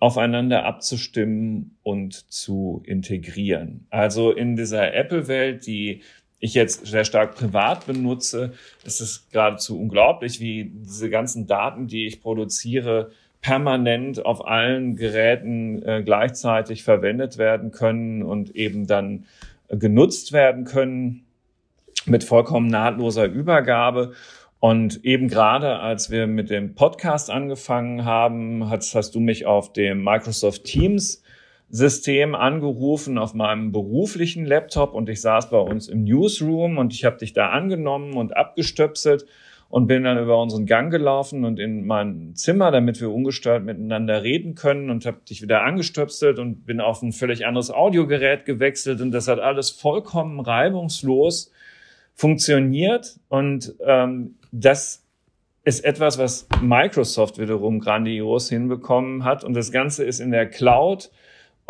[0.00, 3.86] aufeinander abzustimmen und zu integrieren.
[3.90, 6.02] Also in dieser Apple-Welt, die
[6.40, 8.52] ich jetzt sehr stark privat benutze,
[8.84, 13.10] ist es geradezu unglaublich, wie diese ganzen Daten, die ich produziere,
[13.42, 19.26] permanent auf allen Geräten äh, gleichzeitig verwendet werden können und eben dann
[19.68, 21.24] äh, genutzt werden können
[22.06, 24.12] mit vollkommen nahtloser Übergabe.
[24.58, 29.72] Und eben gerade als wir mit dem Podcast angefangen haben, hast, hast du mich auf
[29.72, 31.22] dem Microsoft Teams
[31.70, 37.04] System angerufen auf meinem beruflichen Laptop und ich saß bei uns im Newsroom und ich
[37.04, 39.24] habe dich da angenommen und abgestöpselt
[39.68, 44.24] und bin dann über unseren Gang gelaufen und in mein Zimmer, damit wir ungestört miteinander
[44.24, 49.00] reden können und habe dich wieder angestöpselt und bin auf ein völlig anderes Audiogerät gewechselt
[49.00, 51.52] und das hat alles vollkommen reibungslos
[52.14, 55.06] funktioniert und ähm, das
[55.62, 61.12] ist etwas, was Microsoft wiederum grandios hinbekommen hat und das Ganze ist in der Cloud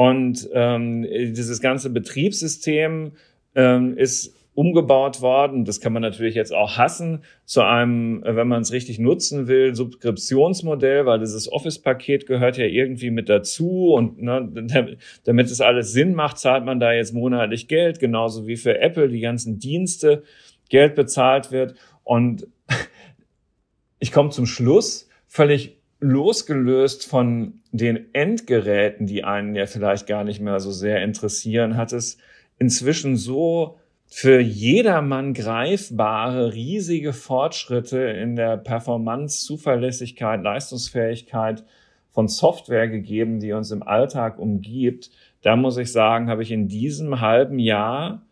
[0.01, 3.13] und ähm, dieses ganze Betriebssystem
[3.55, 5.67] ähm, ist umgebaut worden.
[5.67, 9.47] Das kann man natürlich jetzt auch hassen zu einem, äh, wenn man es richtig nutzen
[9.47, 14.49] will, Subskriptionsmodell, weil dieses Office-Paket gehört ja irgendwie mit dazu und ne,
[15.25, 19.11] damit es alles Sinn macht, zahlt man da jetzt monatlich Geld, genauso wie für Apple
[19.11, 20.23] die ganzen Dienste
[20.71, 21.75] Geld bezahlt wird.
[22.05, 22.47] Und
[23.99, 30.41] ich komme zum Schluss, völlig losgelöst von den Endgeräten, die einen ja vielleicht gar nicht
[30.41, 32.19] mehr so sehr interessieren, hat es
[32.59, 41.65] inzwischen so für jedermann greifbare, riesige Fortschritte in der Performance, Zuverlässigkeit, Leistungsfähigkeit
[42.11, 45.11] von Software gegeben, die uns im Alltag umgibt.
[45.43, 48.23] Da muss ich sagen, habe ich in diesem halben Jahr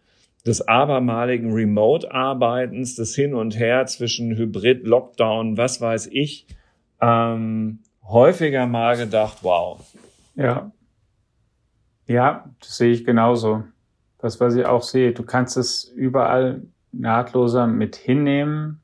[0.45, 6.47] des abermaligen Remote-Arbeitens, des Hin und Her zwischen Hybrid, Lockdown, was weiß ich,
[7.01, 9.81] ähm, häufiger mal gedacht, wow.
[10.35, 10.73] Ja.
[12.07, 13.65] Ja, das sehe ich genauso
[14.19, 18.81] das, was ich auch sehe, du kannst es überall nahtloser mit hinnehmen,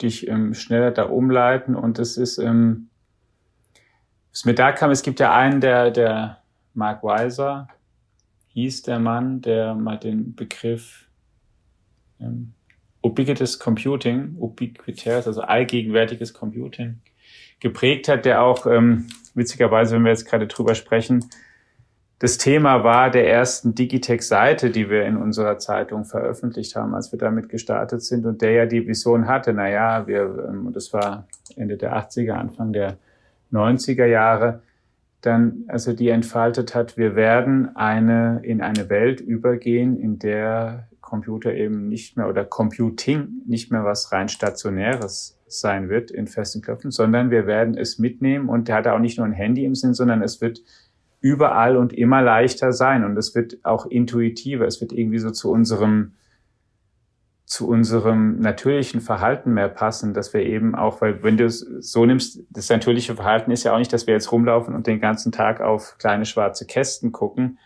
[0.00, 2.88] dich ähm, schneller da umleiten und es ist, ähm,
[4.30, 6.38] was mir da kam, es gibt ja einen, der, der
[6.74, 7.68] Mark Weiser
[8.48, 11.08] hieß der Mann, der mal den Begriff
[12.20, 12.52] ähm,
[13.02, 17.00] Ubiquitous Computing, ubiquitäres, also allgegenwärtiges Computing
[17.62, 21.24] geprägt hat, der auch ähm, witzigerweise, wenn wir jetzt gerade drüber sprechen,
[22.18, 27.18] das Thema war der ersten Digitech-Seite, die wir in unserer Zeitung veröffentlicht haben, als wir
[27.18, 30.92] damit gestartet sind und der ja die Vision hatte, na ja, wir, ähm, und das
[30.92, 32.96] war Ende der 80er, Anfang der
[33.52, 34.62] 90er Jahre,
[35.20, 41.54] dann, also die entfaltet hat, wir werden eine, in eine Welt übergehen, in der Computer
[41.54, 46.90] eben nicht mehr oder Computing nicht mehr was rein stationäres sein wird in festen Köpfen,
[46.90, 48.48] sondern wir werden es mitnehmen.
[48.48, 50.62] Und der hat auch nicht nur ein Handy im Sinn, sondern es wird
[51.20, 53.04] überall und immer leichter sein.
[53.04, 56.12] Und es wird auch intuitiver, es wird irgendwie so zu unserem
[57.52, 62.06] zu unserem natürlichen Verhalten mehr passen, dass wir eben auch, weil wenn du es so
[62.06, 65.32] nimmst, das natürliche Verhalten ist ja auch nicht, dass wir jetzt rumlaufen und den ganzen
[65.32, 67.58] Tag auf kleine schwarze Kästen gucken,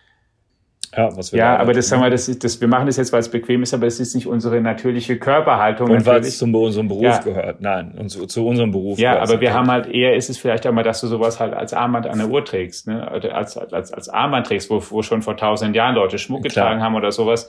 [0.96, 3.12] ja, was wir ja aber das sagen wir, das ist, das, wir machen das jetzt,
[3.12, 5.90] weil es bequem ist, aber es ist nicht unsere natürliche Körperhaltung.
[5.90, 7.18] Und weil es zu unserem Beruf ja.
[7.18, 7.60] gehört.
[7.60, 8.98] Nein, und zu, zu unserem Beruf.
[8.98, 11.52] Ja, aber wir haben halt eher, ist es vielleicht auch mal, dass du sowas halt
[11.52, 13.06] als Armband an der Uhr trägst, ne?
[13.10, 16.66] als, als, als Armband trägst, wo, wo schon vor tausend Jahren Leute Schmuck Klar.
[16.66, 17.48] getragen haben oder sowas.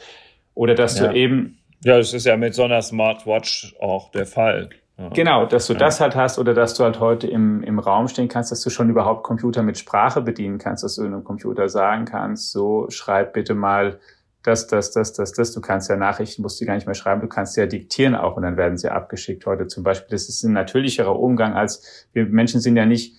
[0.53, 1.07] Oder dass ja.
[1.07, 1.60] du eben.
[1.83, 4.69] Ja, das ist ja mit so einer Smartwatch auch der Fall.
[5.13, 5.79] Genau, dass du ja.
[5.79, 8.71] das halt hast oder dass du halt heute im, im Raum stehen kannst, dass du
[8.71, 13.33] schon überhaupt Computer mit Sprache bedienen kannst, dass du einem Computer sagen kannst, so schreib
[13.33, 13.99] bitte mal
[14.41, 15.51] das, das, das, das, das.
[15.51, 18.38] Du kannst ja Nachrichten, musst du gar nicht mehr schreiben, du kannst ja diktieren auch
[18.38, 20.10] und dann werden sie abgeschickt heute zum Beispiel.
[20.10, 23.17] Das ist ein natürlicherer Umgang als wir Menschen sind ja nicht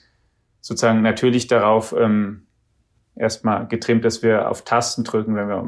[0.60, 2.46] sozusagen natürlich darauf ähm,
[3.14, 5.64] erstmal getrimmt, dass wir auf Tasten drücken, wenn wir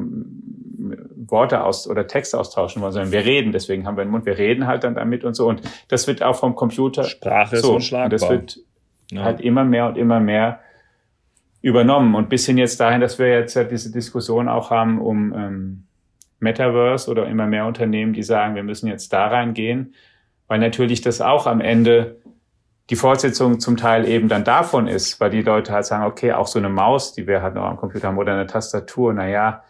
[1.27, 4.37] Worte aus oder Texte austauschen wollen, sondern wir reden, deswegen haben wir einen Mund, wir
[4.37, 5.47] reden halt dann damit und so.
[5.47, 7.03] Und das wird auch vom Computer.
[7.03, 8.05] Sprache so, ist unschlagbar.
[8.05, 8.59] Und das wird
[9.11, 9.23] ja.
[9.23, 10.59] halt immer mehr und immer mehr
[11.61, 12.15] übernommen.
[12.15, 15.83] Und bis hin jetzt dahin, dass wir jetzt ja diese Diskussion auch haben um ähm,
[16.39, 19.93] Metaverse oder immer mehr Unternehmen, die sagen, wir müssen jetzt da reingehen,
[20.47, 22.17] weil natürlich das auch am Ende
[22.89, 26.47] die Fortsetzung zum Teil eben dann davon ist, weil die Leute halt sagen, okay, auch
[26.47, 29.63] so eine Maus, die wir halt noch am Computer haben oder eine Tastatur, na ja,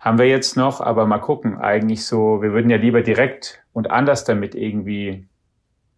[0.00, 3.90] haben wir jetzt noch, aber mal gucken, eigentlich so, wir würden ja lieber direkt und
[3.90, 5.28] anders damit irgendwie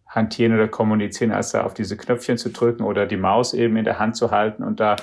[0.05, 3.85] hantieren oder kommunizieren, als da auf diese Knöpfchen zu drücken oder die Maus eben in
[3.85, 4.97] der Hand zu halten und da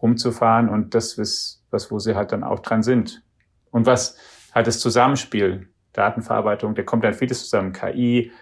[0.00, 0.70] rumzufahren.
[0.70, 3.22] Und das ist was, wo sie halt dann auch dran sind.
[3.70, 4.16] Und was
[4.52, 8.32] halt das Zusammenspiel, Datenverarbeitung, da kommt dann vieles zusammen, KI,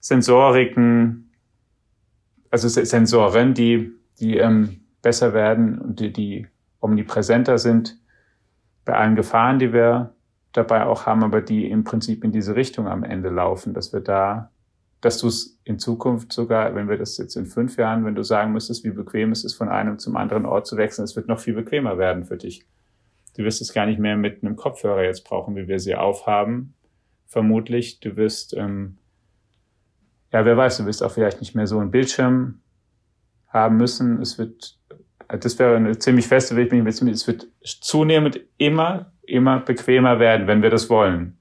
[0.00, 1.32] Sensoriken,
[2.50, 6.46] also Sensoren, die, die ähm, besser werden und die, die
[6.80, 7.96] omnipräsenter sind
[8.86, 10.14] bei allen Gefahren, die wir
[10.52, 14.00] dabei auch haben, aber die im Prinzip in diese Richtung am Ende laufen, dass wir
[14.00, 14.50] da,
[15.02, 18.22] dass du es in Zukunft sogar, wenn wir das jetzt in fünf Jahren, wenn du
[18.22, 21.28] sagen müsstest, wie bequem es ist, von einem zum anderen Ort zu wechseln, es wird
[21.28, 22.64] noch viel bequemer werden für dich.
[23.36, 26.74] Du wirst es gar nicht mehr mit einem Kopfhörer jetzt brauchen, wie wir sie aufhaben,
[27.26, 28.00] vermutlich.
[28.00, 28.96] Du wirst, ähm,
[30.32, 32.62] ja, wer weiß, du wirst auch vielleicht nicht mehr so einen Bildschirm
[33.48, 34.22] haben müssen.
[34.22, 34.78] Es wird
[35.28, 40.18] das wäre eine ziemlich feste Weg, bin ich mir es wird zunehmend immer, immer bequemer
[40.18, 41.36] werden, wenn wir das wollen.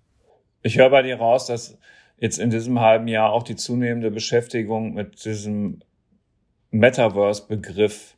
[0.61, 1.77] Ich höre bei dir raus, dass
[2.17, 5.81] jetzt in diesem halben Jahr auch die zunehmende Beschäftigung mit diesem
[6.71, 8.15] Metaverse-Begriff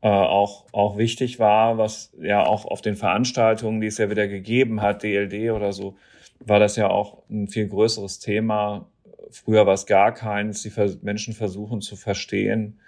[0.00, 4.28] äh, auch, auch wichtig war, was ja auch auf den Veranstaltungen, die es ja wieder
[4.28, 5.96] gegeben hat, DLD oder so,
[6.40, 8.88] war das ja auch ein viel größeres Thema.
[9.30, 10.62] Früher war es gar keins.
[10.62, 10.72] Die
[11.02, 12.78] Menschen versuchen zu verstehen,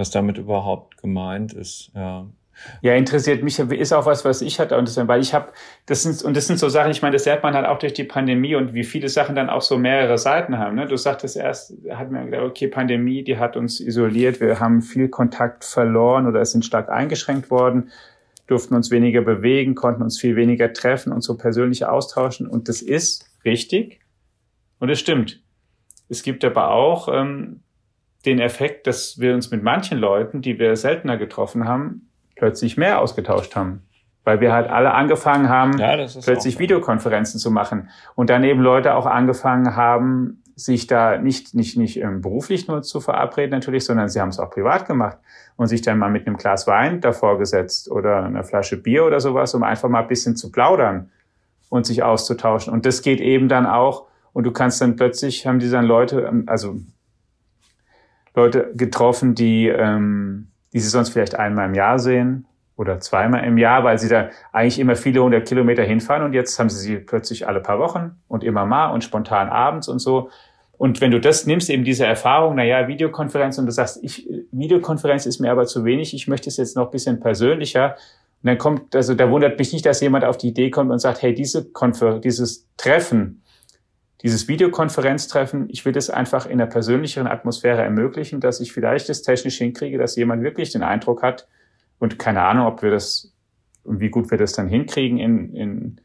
[0.00, 1.92] was damit überhaupt gemeint ist.
[1.94, 2.26] Ja.
[2.82, 5.52] Ja, interessiert mich, ist auch was, was ich hatte, und das, weil ich habe,
[5.86, 7.94] das sind, und das sind so Sachen, ich meine, das lernt man halt auch durch
[7.94, 10.76] die Pandemie und wie viele Sachen dann auch so mehrere Seiten haben.
[10.76, 10.86] Ne?
[10.86, 15.08] Du sagtest erst, hat man gedacht, okay, Pandemie, die hat uns isoliert, wir haben viel
[15.08, 17.90] Kontakt verloren oder sind stark eingeschränkt worden,
[18.46, 22.46] durften uns weniger bewegen, konnten uns viel weniger treffen und so persönlich austauschen.
[22.46, 24.00] Und das ist richtig
[24.80, 25.42] und es stimmt.
[26.10, 27.62] Es gibt aber auch ähm,
[28.26, 33.00] den Effekt, dass wir uns mit manchen Leuten, die wir seltener getroffen haben, plötzlich mehr
[33.00, 33.82] ausgetauscht haben.
[34.24, 37.88] Weil wir halt alle angefangen haben, ja, plötzlich Videokonferenzen zu machen.
[38.14, 42.82] Und dann eben Leute auch angefangen haben, sich da nicht, nicht, nicht ähm, beruflich nur
[42.82, 45.16] zu verabreden natürlich, sondern sie haben es auch privat gemacht
[45.56, 49.20] und sich dann mal mit einem Glas Wein davor gesetzt oder einer Flasche Bier oder
[49.20, 51.10] sowas, um einfach mal ein bisschen zu plaudern
[51.70, 52.72] und sich auszutauschen.
[52.72, 56.20] Und das geht eben dann auch, und du kannst dann plötzlich, haben die dann Leute,
[56.22, 56.76] ähm, also
[58.40, 63.58] Leute getroffen, die, ähm, die sie sonst vielleicht einmal im Jahr sehen oder zweimal im
[63.58, 66.96] Jahr, weil sie da eigentlich immer viele hundert Kilometer hinfahren und jetzt haben sie sie
[66.96, 70.30] plötzlich alle paar Wochen und immer mal und spontan abends und so.
[70.78, 74.26] Und wenn du das nimmst, eben diese Erfahrung, na ja, Videokonferenz und du sagst, ich,
[74.50, 77.96] Videokonferenz ist mir aber zu wenig, ich möchte es jetzt noch ein bisschen persönlicher.
[78.42, 80.98] Und dann kommt, also da wundert mich nicht, dass jemand auf die Idee kommt und
[80.98, 83.42] sagt, hey, diese Konfer dieses Treffen,
[84.22, 89.22] dieses Videokonferenztreffen, ich will es einfach in einer persönlicheren Atmosphäre ermöglichen, dass ich vielleicht das
[89.22, 91.48] technisch hinkriege, dass jemand wirklich den Eindruck hat
[91.98, 93.32] und keine Ahnung, ob wir das
[93.82, 96.00] und wie gut wir das dann hinkriegen in, in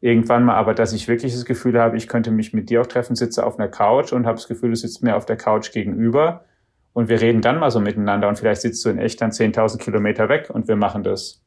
[0.00, 2.86] irgendwann mal, aber dass ich wirklich das Gefühl habe, ich könnte mich mit dir auch
[2.86, 5.72] treffen, sitze auf einer Couch und habe das Gefühl, du sitzt mir auf der Couch
[5.72, 6.44] gegenüber
[6.92, 9.78] und wir reden dann mal so miteinander und vielleicht sitzt du in echt dann 10.000
[9.78, 11.43] Kilometer weg und wir machen das.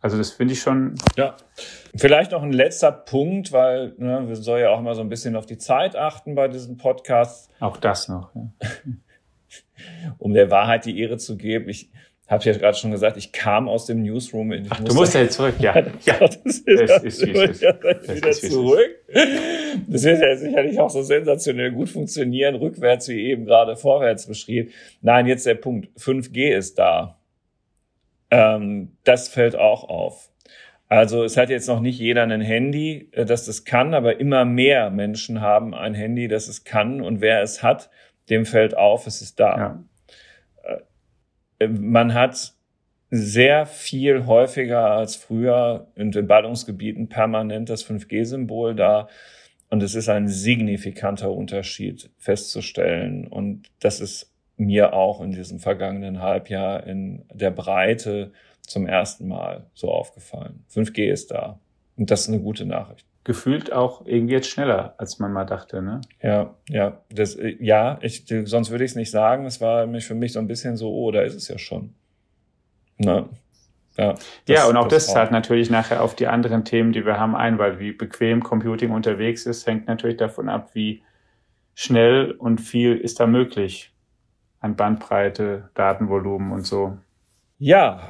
[0.00, 0.94] Also das finde ich schon.
[1.16, 1.36] Ja.
[1.94, 5.36] Vielleicht noch ein letzter Punkt, weil ne, wir sollen ja auch immer so ein bisschen
[5.36, 7.50] auf die Zeit achten bei diesem Podcast.
[7.60, 8.34] Auch das noch.
[8.34, 8.50] Ja.
[10.18, 11.68] um der Wahrheit die Ehre zu geben.
[11.68, 11.90] Ich
[12.28, 14.52] habe ja gerade schon gesagt, ich kam aus dem Newsroom.
[14.52, 15.76] Ich Ach, du musst ja jetzt zurück, ja.
[16.04, 16.18] ja.
[16.18, 19.04] Das ist, das ist, ist, ist, wieder zurück.
[19.88, 24.70] Das wird ja sicherlich auch so sensationell gut funktionieren, rückwärts wie eben gerade vorwärts beschrieben.
[25.02, 25.88] Nein, jetzt der Punkt.
[25.98, 27.19] 5G ist da.
[28.30, 30.30] Ähm, das fällt auch auf.
[30.88, 34.44] Also es hat jetzt noch nicht jeder ein Handy, äh, das das kann, aber immer
[34.44, 37.00] mehr Menschen haben ein Handy, das es kann.
[37.00, 37.90] Und wer es hat,
[38.28, 39.56] dem fällt auf, es ist da.
[39.56, 39.84] Ja.
[41.58, 42.54] Äh, man hat
[43.10, 49.08] sehr viel häufiger als früher in den Ballungsgebieten permanent das 5G-Symbol da.
[49.68, 53.28] Und es ist ein signifikanter Unterschied festzustellen.
[53.28, 54.29] Und das ist
[54.60, 60.64] mir auch in diesem vergangenen Halbjahr in der Breite zum ersten Mal so aufgefallen.
[60.72, 61.58] 5G ist da.
[61.96, 63.06] Und das ist eine gute Nachricht.
[63.24, 66.00] Gefühlt auch irgendwie jetzt schneller, als man mal dachte, ne?
[66.22, 67.00] Ja, ja.
[67.10, 69.46] Das, ja, ich, sonst würde ich es nicht sagen.
[69.46, 71.94] Es war mich für mich so ein bisschen so, oh, da ist es ja schon.
[72.98, 73.28] Ne?
[73.96, 77.04] Ja, das, ja, und auch das, das zahlt natürlich nachher auf die anderen Themen, die
[77.04, 81.02] wir haben, ein, weil wie bequem Computing unterwegs ist, hängt natürlich davon ab, wie
[81.74, 83.92] schnell und viel ist da möglich
[84.60, 86.98] an Bandbreite, Datenvolumen und so.
[87.58, 88.00] Ja,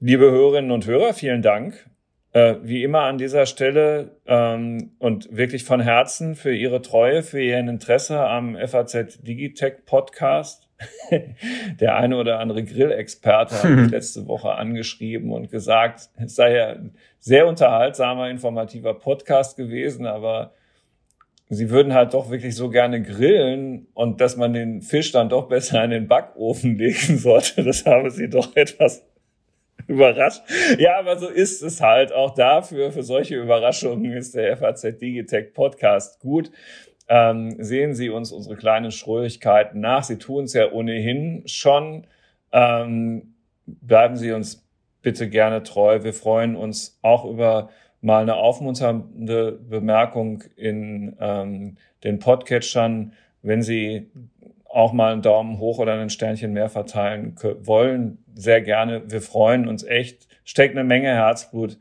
[0.00, 1.88] liebe Hörerinnen und Hörer, vielen Dank.
[2.32, 7.40] Äh, wie immer an dieser Stelle ähm, und wirklich von Herzen für Ihre Treue, für
[7.40, 10.68] Ihr Interesse am FAZ Digitech Podcast.
[11.80, 16.66] Der eine oder andere Grillexperte hat mich letzte Woche angeschrieben und gesagt, es sei ja
[16.70, 20.54] ein sehr unterhaltsamer, informativer Podcast gewesen, aber
[21.48, 25.48] sie würden halt doch wirklich so gerne grillen und dass man den Fisch dann doch
[25.48, 29.04] besser in den Backofen legen sollte, das habe sie doch etwas
[29.86, 30.42] überrascht.
[30.78, 32.12] Ja, aber so ist es halt.
[32.12, 36.50] Auch dafür, für solche Überraschungen ist der FAZ Digitech Podcast gut.
[37.08, 40.04] Ähm, sehen Sie uns unsere kleinen Schrulligkeiten nach.
[40.04, 42.06] Sie tun es ja ohnehin schon.
[42.52, 43.34] Ähm,
[43.66, 44.66] bleiben Sie uns
[45.02, 46.02] bitte gerne treu.
[46.02, 47.68] Wir freuen uns auch über
[48.04, 54.10] mal eine aufmunternde Bemerkung in ähm, den Podcatchern, wenn Sie
[54.68, 59.10] auch mal einen Daumen hoch oder ein Sternchen mehr verteilen wollen, sehr gerne.
[59.10, 60.28] Wir freuen uns echt.
[60.44, 61.78] Steckt eine Menge Herzblut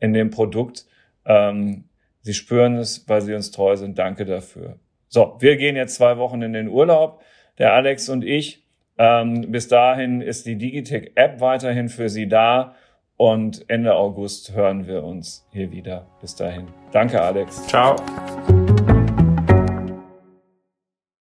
[0.00, 0.86] in dem Produkt.
[1.26, 1.84] Ähm,
[2.22, 3.98] Sie spüren es, weil Sie uns treu sind.
[3.98, 4.78] Danke dafür.
[5.08, 7.20] So, wir gehen jetzt zwei Wochen in den Urlaub,
[7.58, 8.64] der Alex und ich.
[8.96, 12.74] Ähm, bis dahin ist die Digitech-App weiterhin für Sie da
[13.16, 16.06] und Ende August hören wir uns hier wieder.
[16.20, 16.66] Bis dahin.
[16.92, 17.66] Danke, Alex.
[17.66, 17.96] Ciao.